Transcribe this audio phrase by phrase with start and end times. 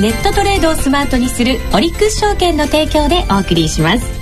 [0.00, 4.20] ネットトレードをスマートにするオリックス証券の提供でお送りします。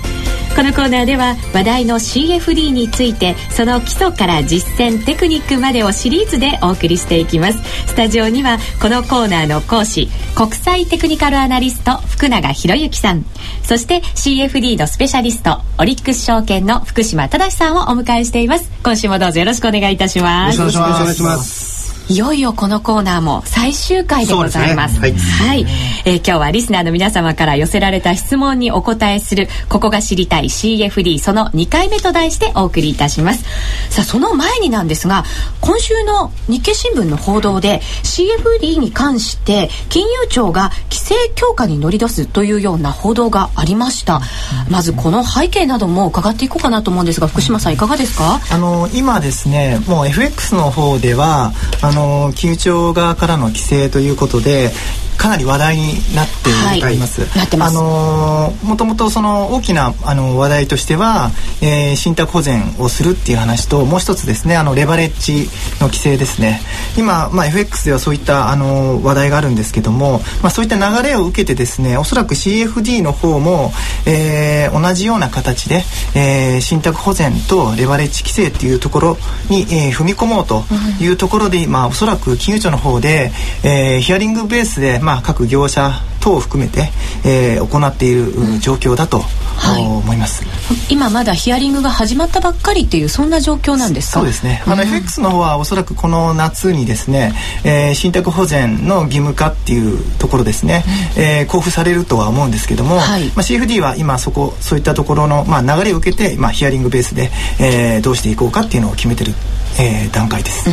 [0.53, 7.59] このコーナーでは話題の CFD についてその基礎から実践テクニックまでをシリーズでお送りしていきます。
[7.87, 13.23] スタジオにはこのコーナーの講師国際テクニカルアナリスト福永博之さん。
[13.63, 18.69] そして CFD のスペシャリストオリックス証券の福島正さんをお迎えしています。
[18.83, 20.59] 今週もどうぞよろしくお願いいたします。
[20.59, 21.68] よろしくお願いします。
[22.09, 24.95] いよいよこのコーナーも最終回でございます。
[24.95, 25.73] すね、はい、はい、
[26.05, 33.43] えー、今日はリスナーの皆様から寄せられた質問にお答えする、ここが知りたい CFD その2回目と題してお送りいたします。
[33.91, 35.23] さあ、その前になんですが、
[35.61, 44.21] 今週の日経新聞の報道で CFD に関して金融庁が規制強化に乗り出すというような報道がありました。
[44.69, 48.39] まずこの背景なども伺っていこうかなと思うんですが、福島さんいかがですか？
[48.51, 54.71] あの、今ですね、もう FX の方では、あのの金融庁側からの規制ということで
[55.19, 56.49] かなり話題になって
[56.93, 57.25] います。
[57.25, 65.49] はい、あのもともとその大きなあの話題としては、えー、信託保全をするっていう話ともう一つですねあのレバレッジ
[65.81, 66.61] の規制ですね。
[66.97, 73.73] 今まあ FX ではそういったあの話題があるんですけども、まあそういった流れを受けてですね、おそらく CFD の方も、
[74.05, 75.83] えー、同じような形で、
[76.15, 79.17] えー、信託保全とレバレッジ規制っていうところ
[79.49, 80.63] に、えー、踏み込もうと
[81.01, 83.31] いうところで、まあおそらく金融庁の方で、
[83.63, 86.89] えー、ヒアリングベースで、まあ、各業者等を含めて、
[87.25, 89.19] えー、行っている状況だと、
[89.55, 90.43] はい、思います。
[90.89, 94.19] 今まだヒアリングが始まったばっかりっていうそんな状況なんですか？
[94.19, 94.61] そうですね。
[94.65, 100.83] あの、うん、FX の方はおそらくこの夏にですね、えー、信託保全の義務化っていうところですね、
[101.15, 109.33] うん、えー、交付されるとは思うんですけども、はい、まあ、CFD は今そこそういったところの、まあ、流れを受けて、まあ、ヒアリングベースで、えー、どうしていこうかっていうのを決めてる
[109.77, 110.69] えー、段階です、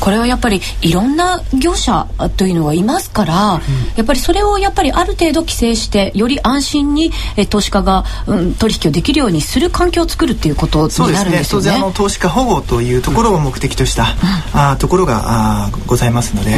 [0.00, 3.60] これはやっぱりいろんな業者というのがいますから、うん、
[3.96, 11.64] やっぱりそれをやっぱりある程度規制してより安心に、えー、投資家が、うん、取引をできるようにする環境を作るっていうことになるんですよね。
[11.66, 14.04] 当然あの投資家保護というところを目的とした、
[14.54, 16.56] うん、あところがあございますので。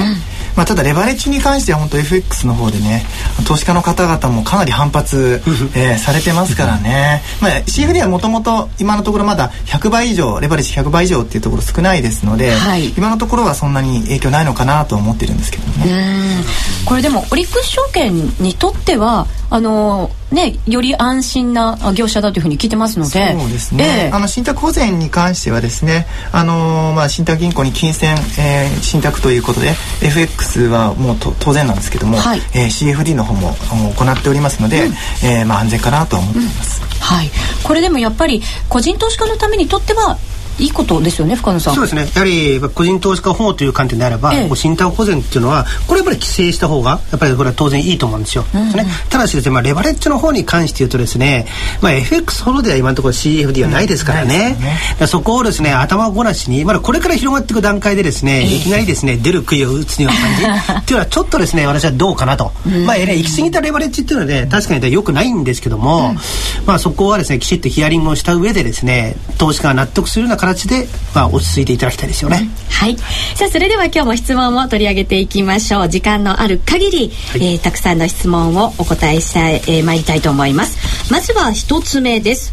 [0.58, 3.04] まあ、ただレバレッジに関しては本当 FX の方でね
[3.46, 5.40] 投資家の方々もかなり反発、
[5.76, 16.42] えー、されてますからね、まあ、CFD はもともと今のところまだ100倍以上レバレッジ100倍以上っていうところ少ないですので、はい、今のところはそんなに影響ないのかなと思ってるんですけどね。
[16.84, 23.32] これでもオリックス証券にとってはあのね、より安心な業者だというふうに聞いてますので。
[23.32, 29.72] そうですね、えー、あの信託保全に関してはですねあの、まあ、信託銀行に金銭、えー、信託ということで
[30.02, 33.54] FX はもうと当然なんですけども、はい、えー、CFD の方も
[33.96, 34.92] 行っておりますので、うん、
[35.24, 37.30] えー、まあ、安全かなと思っています、うん、はい、
[37.62, 40.18] これでもやっぱり個人投資家のためにとっては
[40.58, 41.74] いいことですよね深野さん。
[41.74, 42.02] そうですね。
[42.02, 51.46] やはり個人投資家保護という観点であれば、ええ、信託保全っていうのはこれやっぱり規制した方がやっぱりこれは当然いいと思うんですよ、うんうん、ね、ただしですね、まあ、レバレッジの方に関して言うとですね、
[51.80, 54.56] まあ、FX ほどでは今のところ CFD はないですからね。
[54.58, 60.72] うんね、そこをですね頭ごなしにまだこれから広がっていく段階でですね、え、いきなりですね出る杭を打つような感じ。
[60.78, 66.18] っていうのはちょっとですね私はどうかなと、うん、まあ、ね、行き過ぎたレバレッジっていうのはね確かによくないんですけども、うん、
[66.66, 72.48] まあ、そこはですねきちっとヒアリングをした上でですね投資家が納得するような形で、まあ落ち着いていただきたいですよね。
[72.70, 72.96] はい。
[72.96, 75.88] さあそれでは今日も質問を取り上げていきましょう。
[75.88, 76.98] 時間のある限り、
[77.32, 81.12] はい、えー、たくさんの質問をお答えしたい、えー、参りたいと思います。
[81.12, 82.52] まずは一つ目です。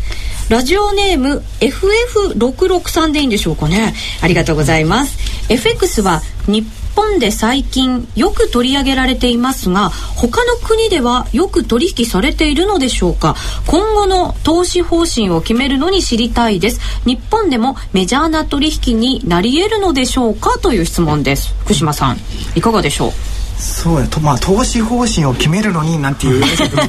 [0.50, 3.94] ラジオネーム FF663 でいいんでしょうかね。
[4.22, 5.18] ありがとうございます。
[5.50, 6.66] FX は日
[7.06, 13.36] 本で最近よく取り上げられていますが他の国ではよく取引されているのでしょうか？
[13.68, 16.80] 今後の投資方針を決めるのに知りたいです。
[17.06, 20.58] 日本でもメジャーな取引になり得るのでしょうか？
[20.60, 21.54] という質問です。
[21.60, 22.18] 福島さん
[22.56, 23.12] いかがでしょう？
[23.58, 26.42] そうやとまあ投資方針を決めるのになんていう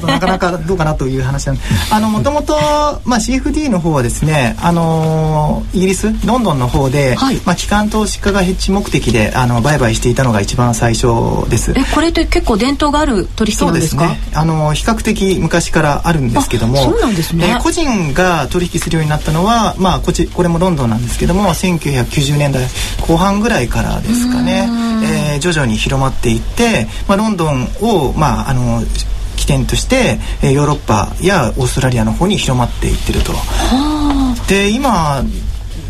[0.05, 1.57] なかなかどうかなという話なん
[1.91, 2.53] あのもともと
[3.05, 11.07] まあ CFD の方はですねあのイギリスロンドンの方で、はい、まあ機関投資家がヘッジ目的であの売買していたのが一番最初
[11.49, 11.71] です。
[11.71, 14.07] えこれって結構伝統がある取引なんですか？
[14.07, 14.37] そうですね。
[14.37, 22.65] あの比較的昔からあるんですけどもそうなんですね、えー、個人が取引するようになったのはまあこちこれもロンドンなんですけども1990年代
[23.07, 24.67] 後半ぐらいからですかね、
[25.33, 26.56] えー、徐々に広まっていって
[27.07, 28.81] まあ、ロンドンを、まあ、あの
[29.35, 33.33] 起点として、えー、ヨーロッパやオーストラリアの方に広まっていってると。
[34.47, 35.23] で今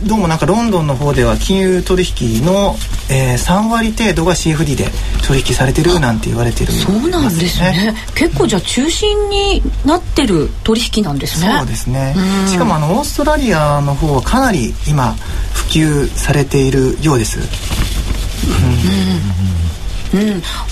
[0.05, 2.75] どうもなんかロンドンの方では金融取引の、
[3.09, 4.85] えー、3割程度が CFD で
[5.25, 7.95] 取引されてるなんて言われてる、ね、そうなんですね。
[8.13, 11.51] 結構じゃあ中心になってる取引なんですね。
[11.57, 12.15] そうですね。
[12.47, 15.13] しかもあのオーストラリアの方はかなり今
[15.53, 17.45] 普及されているようです、うん。
[17.45, 17.49] うん、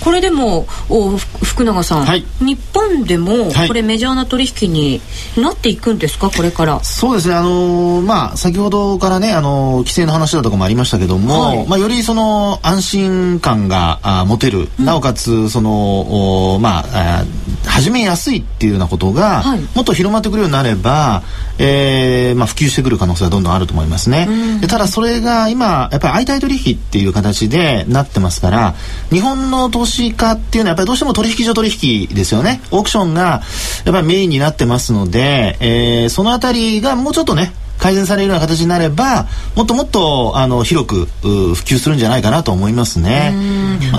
[0.03, 5.01] これでもお福永さん、はい、日本でもこれメジャーな取引に
[5.37, 6.29] なっていくんですか？
[6.29, 6.83] これから。
[6.83, 7.35] そうですね。
[7.35, 17.23] あのー、まあ先ほどからねあのー、規制の話だとかもありましたけども、はい、まあよりその安心感があ持てる、うん、なおかつそのまあ
[17.65, 21.23] 始めやすいっていうようなことが、はい、もっと広まってくるようになれば、
[21.57, 24.27] えーまあ、普及してくる可能性はどんどんあると思いますね。
[24.61, 28.75] でただそれが今やっぱり相対取引っていう形でなってますから
[29.09, 32.61] 日本の投資家っていうのはやっぱりどうしても取引所取引ですよね。
[32.71, 33.41] オークションが
[33.85, 43.33] やっぱりメインになってますので、えー、そのあたりがもうちょっとね改善されるような形になればもっともっとあの広く普及するんじゃないかなと思いますね。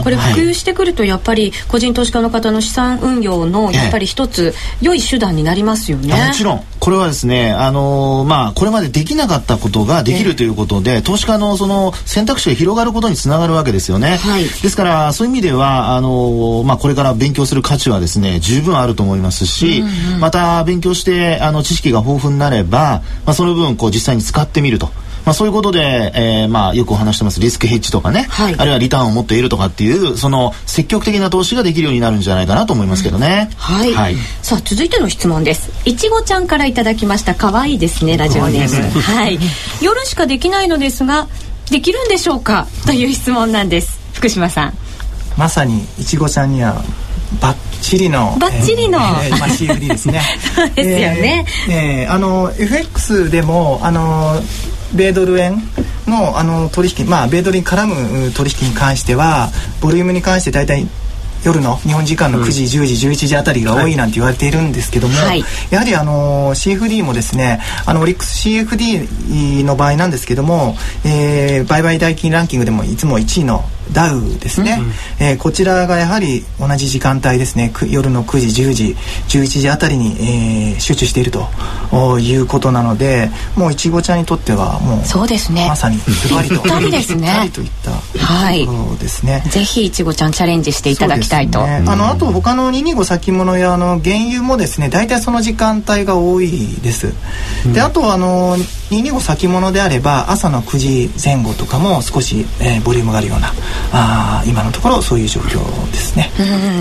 [0.02, 6.14] これ普及してくるとやっぱり個人投資家の方の資産運用のやっぱり一つ良い手段になりますよね。
[6.14, 14.18] もちろんこれはですねあのまあこれまでできなかったことができるということで、投資家のその選択肢が広がることにつながるわけですよね。
[14.18, 24.88] はい、ですからそういう意味ではあのまあこれから勉強する価値はですね十分あると思いますし、うんうん、また勉強してあの知識が豊富になればまあその分こう実際に使ってみると。
[25.26, 35.72] まあ、そういうことで、えー、まあよくお話してますリスクヘッジとかね、はい、あるいはリターンを持っているとかっていうその積極的な投資ができるようになるんじゃないかなと思いますけどね、うん、はい、はい、さあ続いての質問です。
[35.84, 39.00] いちごちゃんからいただきました可愛いですねラジオネーム。
[39.00, 39.38] はい。
[39.82, 41.26] 夜しかできないのですが
[41.72, 42.68] できるんでしょうか？
[42.86, 43.98] という質問なんです。
[44.14, 44.74] 福島さん。
[45.36, 46.84] まさにいちごちゃんには
[47.40, 50.22] バッチリのバッチリの、えー、まあ CFD ですね。
[50.54, 54.40] そうですよね、えー、えー、あの FX でもあの
[54.94, 55.62] 米ドル円
[56.06, 59.48] のあの取引まあ米ドルに絡む取引に関しては
[59.80, 60.86] ボリュームに関して大体
[61.44, 74.78] 夜の日本時間の9時、うん、10時11時あたりが多いなんて言われているんですけども、はい、やはりあの CFD もですねあのオリックス CFD の場合なんですけども、えー、売買代金ランキングでもいつも1位のダウですね、
[75.18, 77.72] うん、えー、こちらがやはり同じ時間帯ですね。
[77.88, 78.96] 夜の9時10時
[79.28, 80.16] 11時あたりに、
[80.72, 85.66] えー、集中しているということなのでもういちごちゃんにとってはもうそうですね。
[85.68, 87.50] まさにズバリとぴったりですね。
[87.52, 97.12] といったところですね、ぜひいちごちゃんチャレンジしていただきたいと、ね、あのあと他の225先物やあの原油もですね大体その時間帯が多いです、
[97.66, 98.56] うん、であとあの
[98.90, 103.52] 225先物であれば朝の9時前後とかも少し、えー、ボリュームがあるような
[103.92, 105.58] あ今のところそういう状況
[105.90, 106.30] ですね。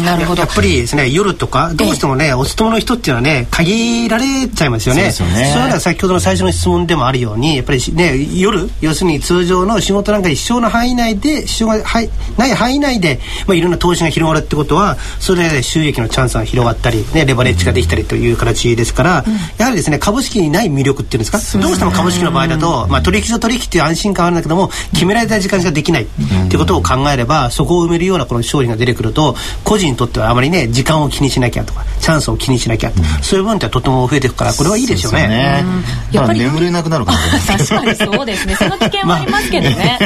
[0.06, 0.42] なるほど。
[0.42, 5.12] やっぱりですね夜とかどうしてもねお勤めの人っていうのはね限られちゃいますよね。
[5.12, 5.52] そうですよね。
[5.54, 21.60] それは先ほどの最初の質問でもあるようにやっぱりね夜要するに通常の仕事なんか一生の範囲内で支障がはいない範囲内で、まあ、いろんな投資が広がるってことはそれで収益のチャンスが広がったり、ね、レバレッジができたりという形ですから、うん、やはりですね株式にない魅力っていうんですか？
[21.60, 26.22] どうしても株式の場合だと、まあ、取引所取引っていう安心感あるんだけども決められた時間しかできないって
[26.54, 35.28] いうことを考えればそこを埋めるようなこの商品が出てくると個人にとってはあまりね時間を気にしなきゃとかチャンスを気にしなきゃ、うん、そういう部分ってとても増えていくからこれはいいですよね。
[35.28, 35.64] ね
[36.12, 37.18] やっぱり眠れなくなるかも。
[37.18, 38.56] しれない確かにそうですね。
[38.56, 39.26] その危険はあ。
[39.26, 40.00] りますけどね、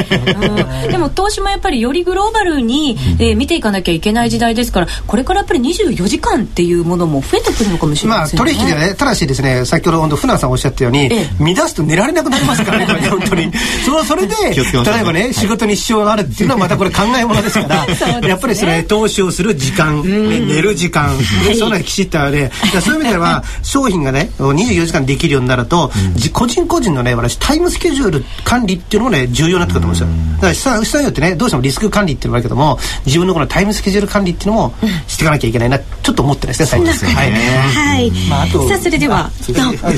[0.84, 9.64] うん、でも投資もやっぱりよりグローバルに、えー、見ていかなきゃいけない時代ですからこれからやっぱり24時間っていうものも増えてくるのかもしれませんね、まあ、取引でねただしですね。
[9.64, 13.52] 先ほど本当船さんおっしゃったように、ええ、乱すと寝られなくなりますからねこれ 本当に。
[13.84, 17.86] そのそれで例えばね仕事に支障があるっていうのはまたこれ考えものですから
[18.28, 22.50] やっぱりそれ投資をする時間、寝る時間、ね、そういうのがきちっとあれ
[22.82, 25.90] そういう意味では商品がね24時間できるようになると、
[26.32, 30.08] 個人個人のね私タイムスケジュール管理っていうのもね重要になってくると思うんですよ。
[30.36, 34.74] だから資産資よってねどうしてもリスク管理っていうのもあるけども自分のこのタイムスケジュール管理っていうのも
[35.06, 36.66] していかなきゃいけないなちょっと思ってですね。
[36.66, 39.30] 最近はい、はい、まあ、あとさあそれでは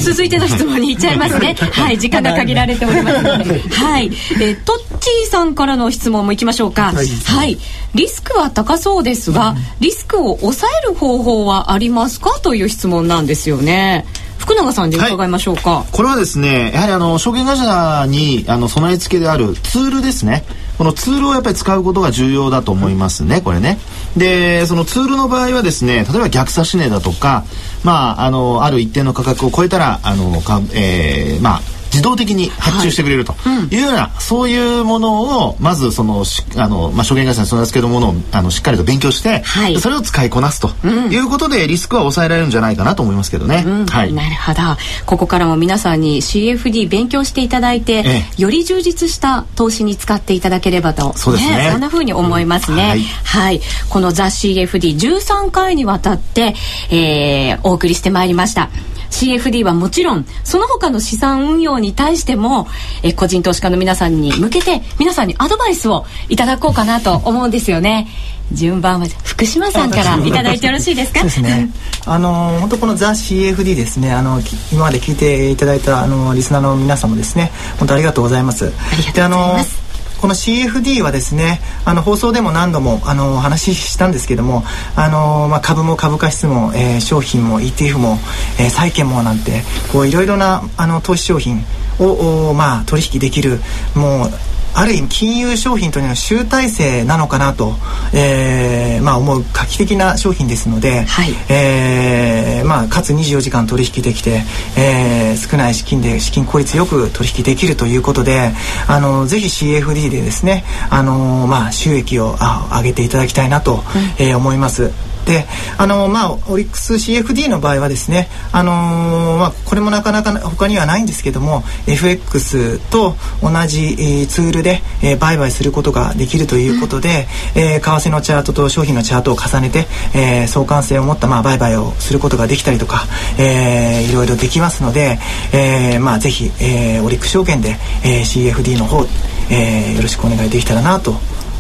[0.01, 3.61] 続いての質問にいっちゃいますねはい時間が限られておりますので。
[3.71, 4.11] はい。
[4.41, 6.93] えトッチーさんからの質問もいきましょうか。
[6.93, 7.59] はい、はい。
[7.95, 14.05] リスクは高そうですが、リスクを抑える方法はありますかという質問なんですよね。
[14.43, 20.45] 福永さんで伺いましょうか、はい、これはですねやはりあの証券会社にあの備え付けであるツールですね
[20.79, 23.79] このツールをやっぱり使うことが重要だと思いますねこれね。
[24.17, 27.45] でそのツールの場合はですね例えば逆差し値だとか
[27.85, 31.61] まああのある一定の価格を超えたらあのか、えー、まあ
[31.93, 33.35] 自動的に発注してくれると。
[33.71, 33.77] い。
[33.77, 36.25] うような、そういうものをまずその
[36.57, 40.71] あの、まあ、証券会社に備え付けるものをあのしっかりと勉強して、はい、それを使いこなすと。
[40.87, 43.63] いうことで、リスクは抑えられるんじゃないかなと思いますけどね。
[43.67, 44.61] うん、はい、なるほど。
[45.07, 48.03] ここからも皆さんに CFD 勉強していただいて、え
[48.39, 51.13] え、より充実した投資に使っていただければと。
[51.17, 52.83] そうですね、ね、そんなふうに思いますね。
[52.83, 56.55] うん、はい、はい、この「ザ・ CFD」13回にわたって、
[56.91, 58.71] えー、お送りしてまいりました。
[59.13, 62.67] CFD はもちろんその他の資産運用に対しても、
[63.03, 68.09] え個人投資家の皆さんに向けて皆さんにアドバイスをいただこうかなと思うんですよね。
[68.53, 71.21] 順番は福島さんからいただいてよろしいですか？
[71.21, 71.71] そうですね。
[72.07, 74.13] あの本当このザ CFD ですね。
[74.13, 74.41] あの
[74.73, 77.53] 今まで聞いていただいたあのリスナーの皆様ですね。
[77.79, 78.67] 本当ありがとうございます。
[78.67, 79.82] ありがとうございます。
[80.23, 84.63] この CFD はですねあの放送でも何度もあのお話ししたんですけども
[84.95, 88.19] あの、まあ、株も株価指数も、えー、商品も ETF も、
[88.61, 89.65] えー、債券もなんて
[90.07, 91.65] いろいろなあの投資商品
[91.99, 93.59] をまあ、取引できる
[93.95, 94.31] もう
[94.75, 97.75] ある意味金融商品というのは集大成なのかなと、
[98.15, 104.43] えーまあ、思う画期的な商品ですので、はい、えー、まあ、かつ24時間取引できて、
[104.79, 108.53] えー、少ない資金で資金効率よく取引できるということで
[108.89, 113.81] あのぜひ CFD でですねあの、まあ、収益をあ上げていただきたいなと、うん、
[114.25, 115.12] えー、思います。
[115.25, 115.45] で
[115.79, 133.05] あのまあオリックス CFD の場合はですねあのー、まあこれもなかなか他にはないんですけども FX と同じ、えー、ツールで、えー、売買することができるということで、うん、えー、為替のチャートと商品のチャートを重ねて、えー、相関性を持ったまあ売買をすることができたりとか、
[133.39, 135.19] えー、いろいろできますので、
[135.53, 139.05] えー、まあぜひ、えー、オリックス証券で、えー、CFD の方、
[139.51, 141.15] えー、よろしくお願いできたらなと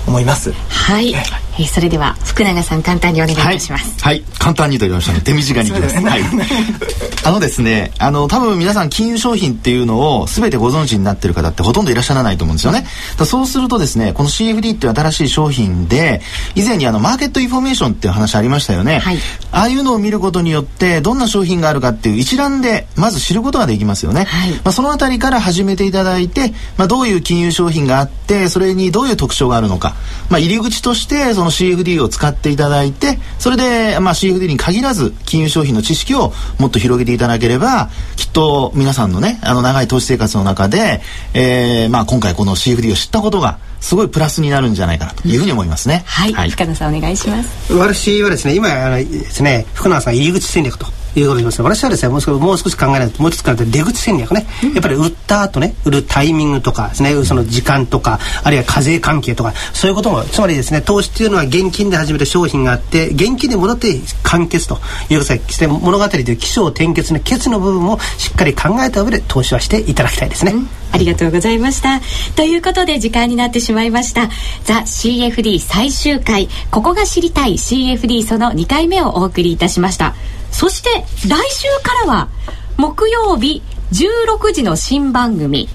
[0.07, 0.53] 思います。
[0.53, 1.13] はい。
[1.13, 4.03] えー、それでは福永さん簡単にお願いいたします。
[4.03, 5.21] はい、はい、簡単にと言いましたね。
[5.21, 5.97] 手短にいきます。
[5.97, 6.23] はい。
[7.25, 12.87] あのですね、あの多分皆さん金融商品っていうのを全てご存知になってる方ってほとんどいらっしゃらないと思うんですよね。
[13.17, 16.23] だそうするとですね、この CFD っていう新しい商品で
[16.55, 18.99] 以前にあのマーケットインフォメーションっていう話ありましたよね。
[18.99, 19.19] はい。
[19.53, 24.25] ああいうのを見ることによってどんな商品があるかっていう一覧でまず知ることができますよね。
[24.25, 24.51] はい。
[24.53, 29.95] まあそのあたりから始めていただいて、まあどういう金融商品があってそれにどういう特徴があるのか、
[30.29, 41.01] まあ入り口としてその CFD を使っていただいてそれで、まあ、CFD に限らず金融商品の知識をもっと広げていただければきっと皆さんのねあの長い投資生活の中で、
[41.35, 45.97] えーまあ、今回この CFD を知ったことがすごいプラスになるんじゃないかなというふうに思いますね。
[45.97, 47.75] うん、はい、はい、深田さんお願いします。
[47.75, 64.79] 私はですね、今あのですね、福永さん入り口戦略ということでます私はですねもう少しもう少し考えないともう一つ考えて出口戦略ね、うん、やっぱり売った後ね売るタイミングとかですねその時間とかあるいは課税関係とかそういうこともつまりですね投資っていうのは現金で始める商品があって現金で戻って完結と
[65.11, 70.53] いうことで物語という起承転結の結の部分をしっかり考えた上で投資はしていただきたいですね。
[70.53, 72.01] うんありがとうございました。
[72.37, 74.29] ということで時間になってしまいました。
[74.65, 80.15] ザ・ CFD 最終回、ここが知りたい CFD その2回目をお送りいたしました。
[80.53, 80.91] そして
[81.27, 82.29] 来週からは
[82.77, 85.69] 木曜日16時の新番組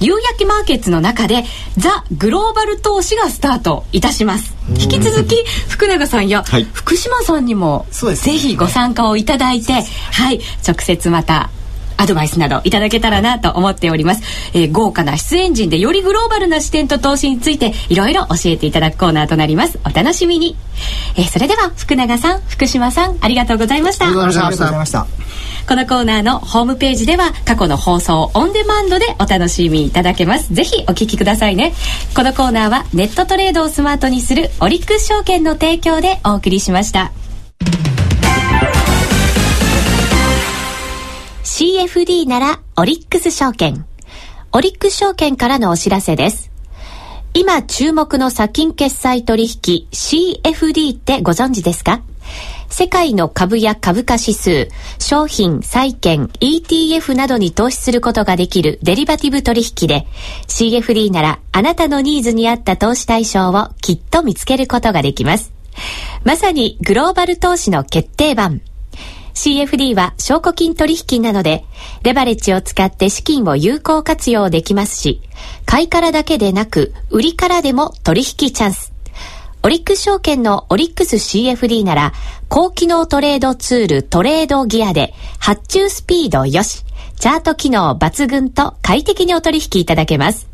[0.00, 1.44] 夕焼けマーケッツの中で
[1.78, 4.56] ザ・グローバル投資がスタートいたします。
[4.70, 10.40] 引き続き福永さんや福島さんにもぜひご参加をいただいて、はい。
[10.66, 11.50] 直接また
[11.96, 14.22] アドバイスなどいただけたらなと思っております、
[14.54, 19.78] えー、豪華な出演陣でよりグローバルな視点と投資についていろいろ教えていただくコーナーとなります。
[19.84, 20.56] お楽しみに、
[21.16, 24.06] えー、それでは福永さん福島さんありがとうございました。
[24.06, 25.06] ありがとうございました。
[25.68, 30.52] このコーナーのホームページでは過去の放送オンデマンドでお楽しみいただけます。
[30.52, 31.72] ぜひお聞きくださいね。
[32.16, 37.12] このコーナーはネットトレードをスマートにするオリックス証券の提供でお送りしました
[41.54, 43.84] CFD ならオリックス証券。
[44.52, 46.50] オリックス証券からのお知らせです。
[47.34, 52.00] 今注目の先金決済取引 CFD ってご存知ですか？
[52.70, 60.06] 世界の株や株価指数、商品、債券、ETF などに投資することができるデリバティブ取引で
[60.48, 65.52] CFD ならあなたのニーズに合った投資対象をきっと見つけることができます。
[66.24, 68.62] まさにグローバル投資の決定版。
[69.34, 71.64] CFD は証拠金取引なので、
[72.02, 75.20] レバレッジを使って資金を有効活用できますし、
[75.66, 78.92] 買いからだけでなく、売りからでも取引チャンス。
[79.64, 82.12] オリックス証券のオリックス CFD なら、
[82.48, 86.84] 高機能トレードツールトレードギアで、発注スピードよし、
[87.18, 90.48] チャート機能抜群と快適にお取引いただけます。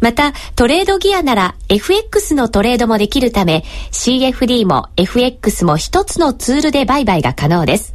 [0.00, 7.94] また、トレードギアなら FX のトレードもできるため、CFD も FX も一つのツールで売買が可能です。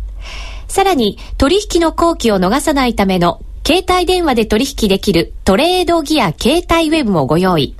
[0.69, 7.75] さらに、取引の後期を逃さないための携帯電話で取引できるトレードギア携帯ウェブもご用意。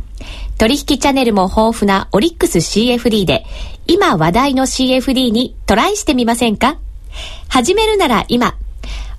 [0.58, 3.46] 取引チャンネルも豊富なオリックス CFD で、
[3.88, 6.78] 今話題の CFD にトライしてみませんか？
[7.48, 8.56] 始めるなら今。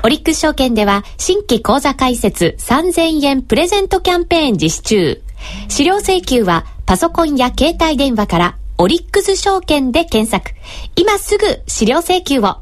[0.02, 5.22] オリックス証券では新規講座開設3000円プレゼントキャンペーン実施中。
[5.68, 10.56] 資料請求はパソコンや携帯電話からオリックス証券で検索。
[10.96, 12.56] 今すぐ資料請求を。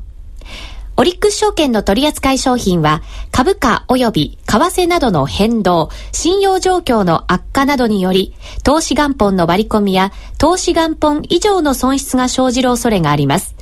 [1.01, 13.55] オリックス証券の取扱い商品は、株価及び為替などの変動、信用状況の悪化などにより、投資元本の割り込みや、投資元本以上の損失が生じる恐れがあります。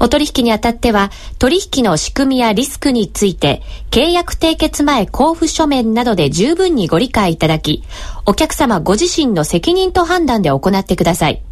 [0.00, 7.82] お取引にあたっては、取引の仕組みやリスクについて、契約締結前交付書面などで十分にご理解いただき、
[8.26, 11.42] お客様ご自身の責任と判断で行ってください。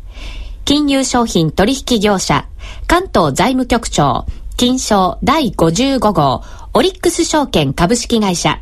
[0.66, 2.47] 金融商品取引業者、
[2.87, 4.26] 関東財務局長、
[4.61, 8.61] 金賞第55号、オリックス証券株式会社、